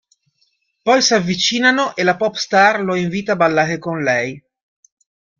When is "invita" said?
2.95-3.33